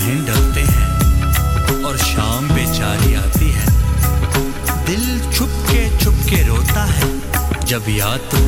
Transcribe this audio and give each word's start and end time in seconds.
बाहें 0.00 0.24
डलते 0.26 0.60
हैं 0.64 1.84
और 1.84 1.96
शाम 1.98 2.48
बेचारी 2.48 3.14
आती 3.14 3.48
है। 3.52 3.66
दिल 4.86 5.32
छुप 5.32 5.50
के 5.66 5.82
छुप 5.98 6.22
के 6.28 6.42
रोता 6.46 6.84
है, 6.90 7.08
जब 7.64 7.88
याद 7.88 8.20
तो 8.32 8.39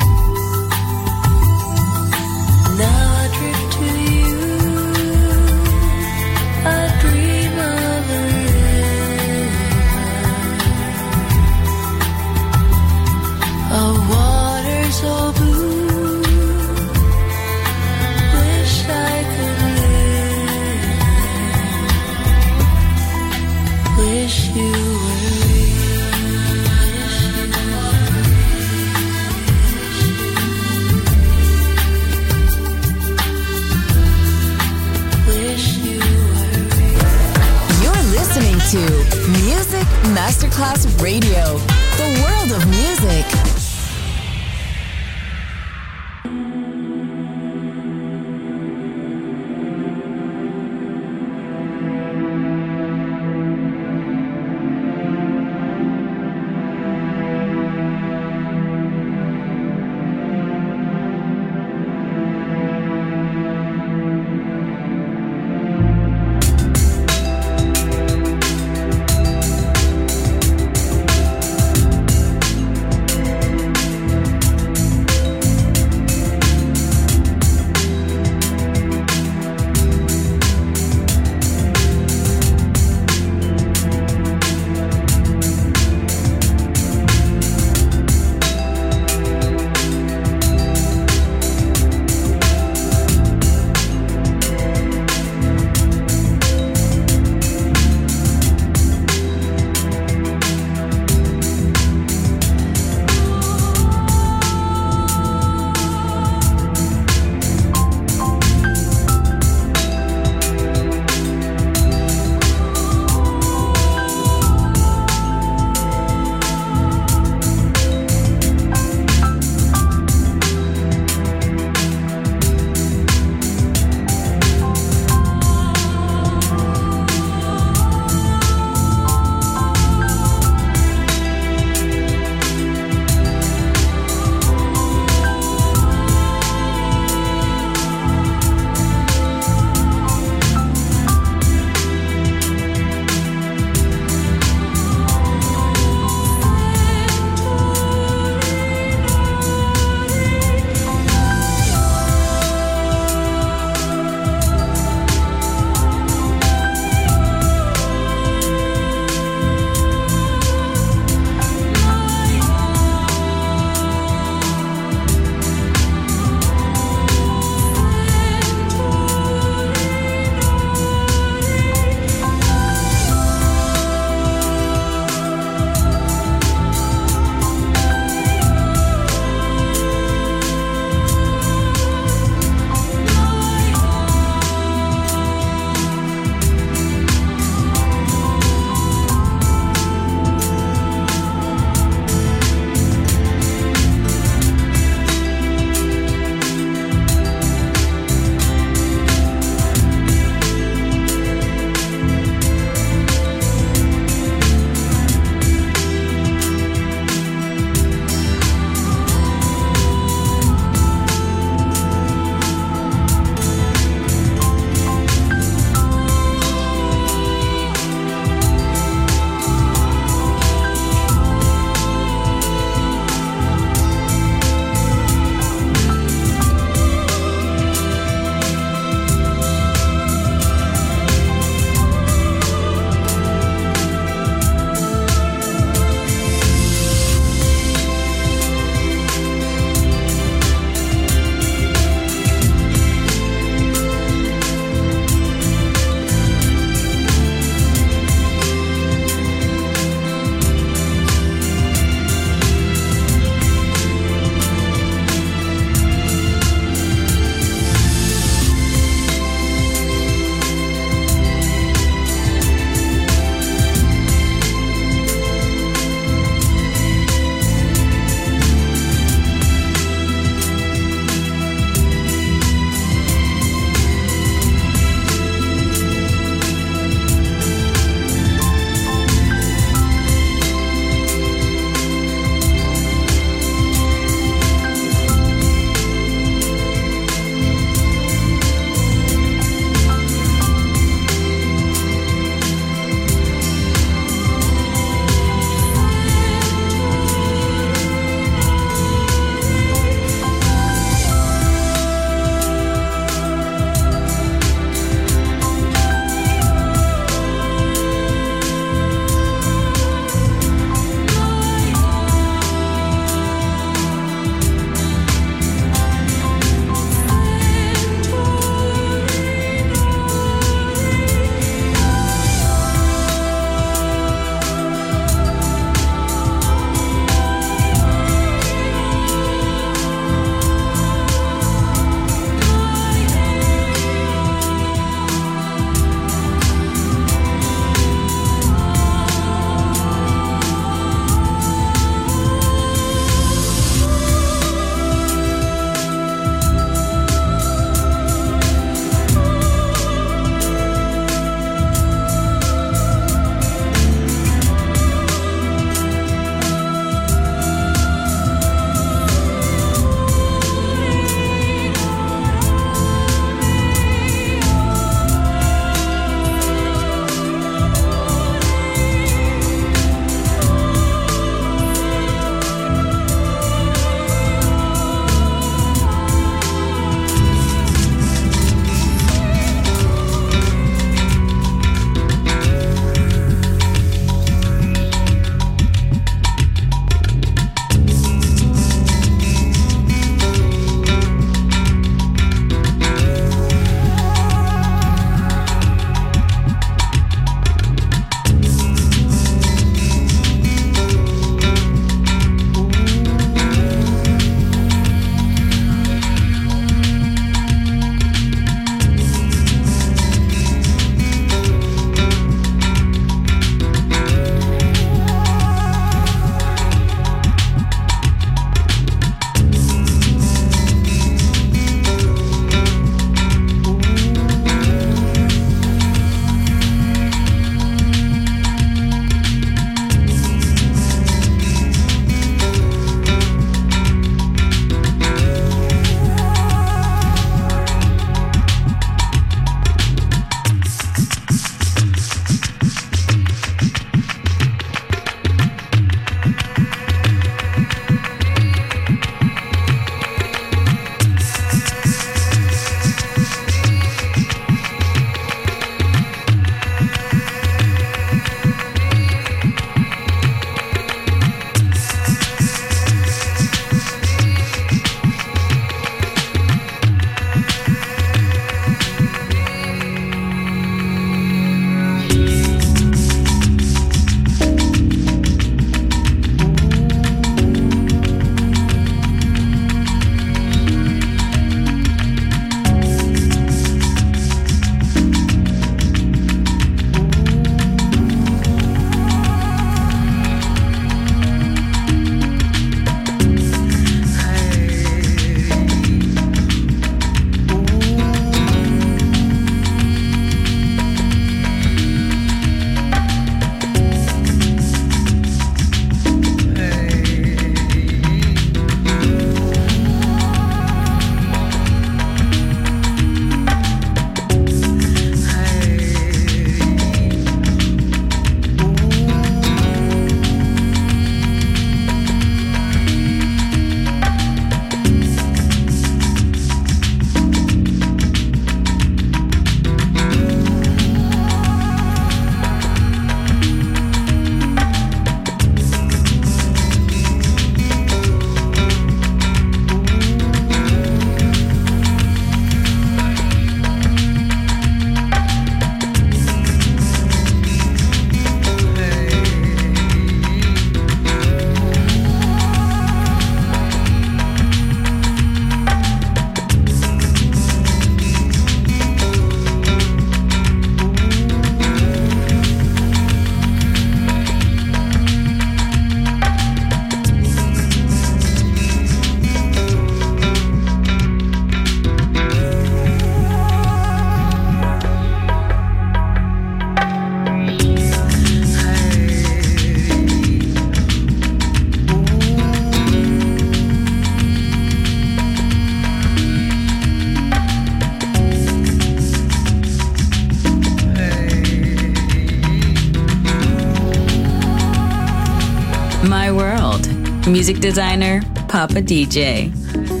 World. 596.41 596.87
Music 597.27 597.59
designer, 597.59 598.19
Papa 598.47 598.81
DJ. 598.81 600.00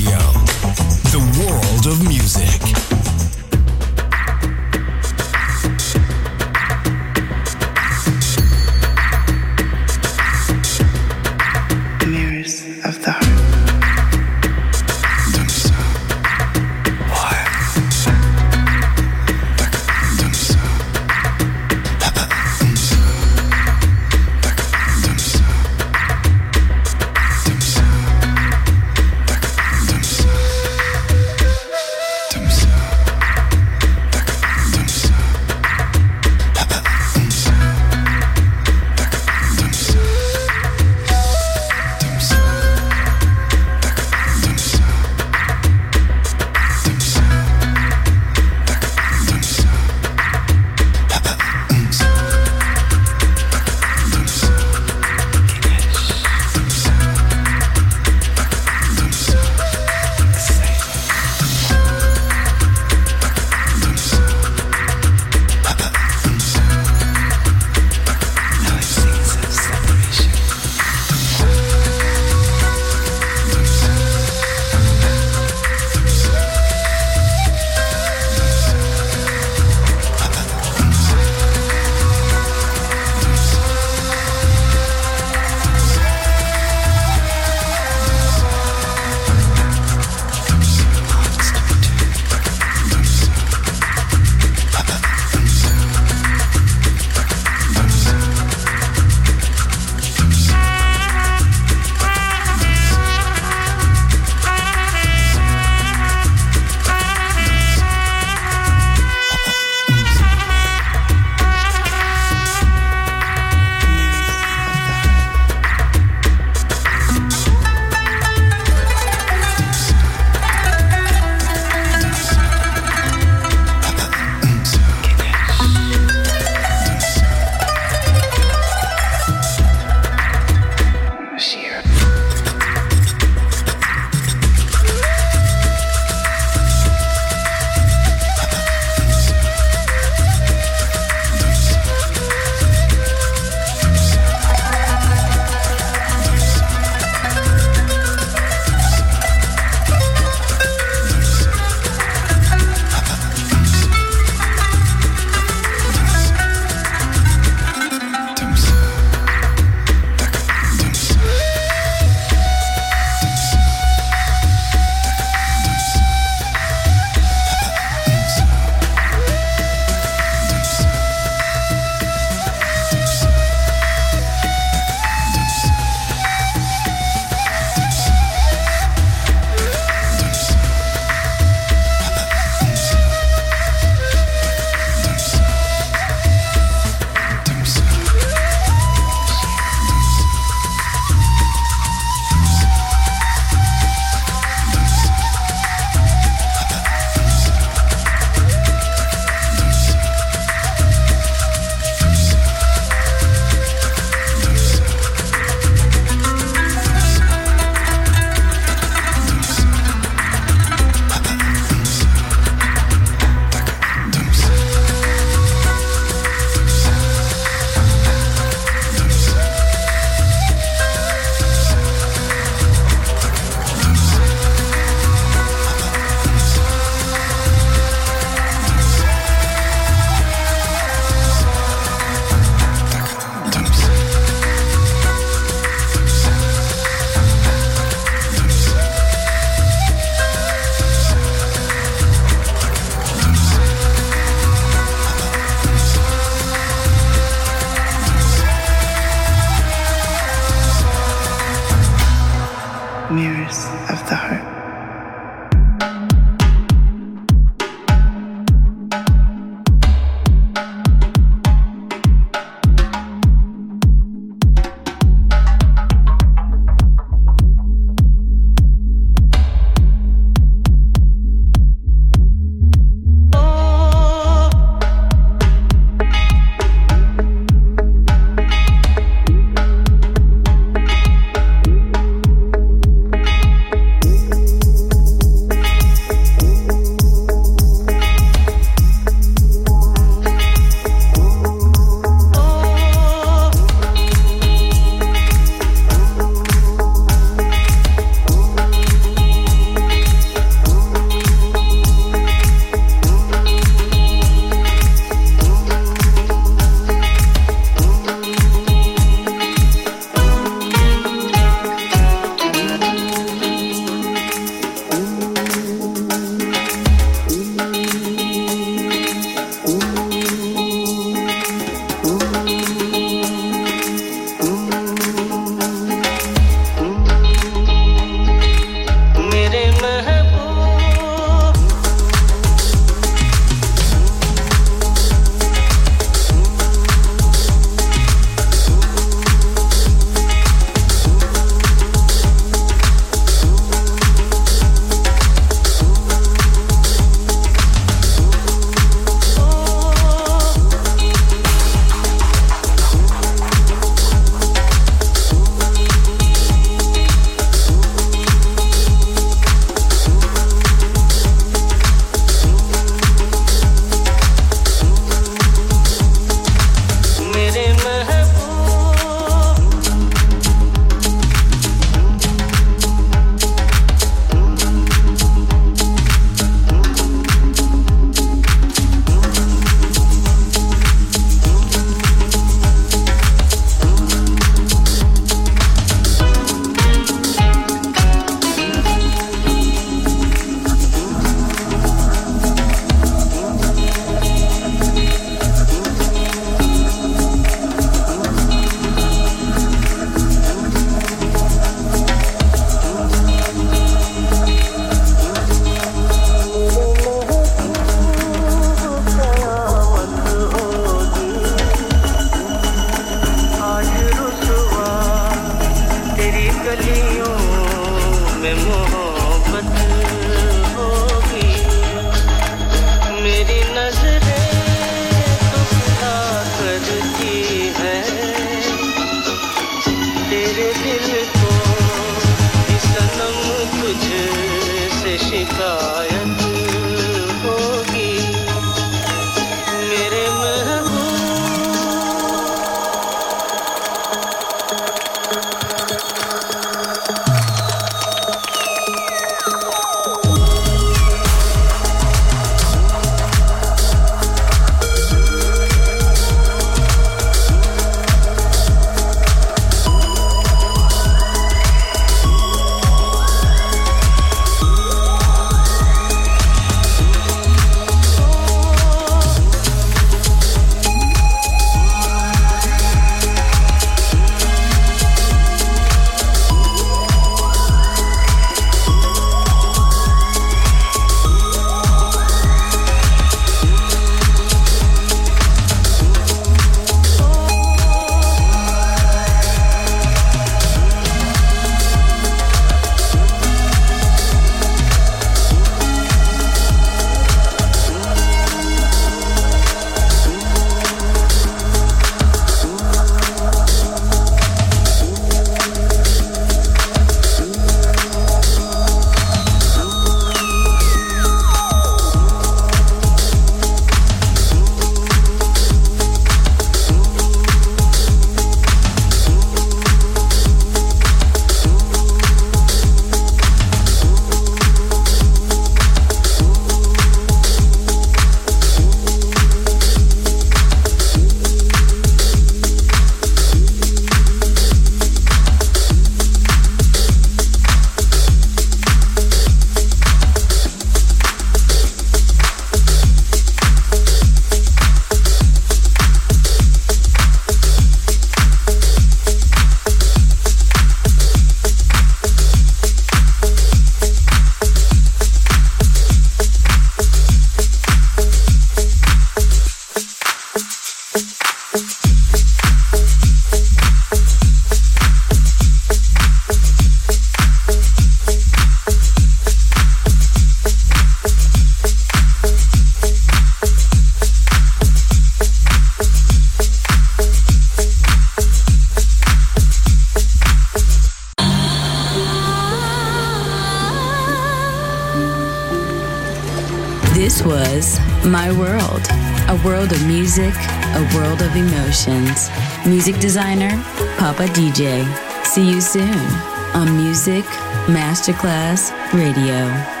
Masterclass 597.87 598.91
Radio. 599.13 600.00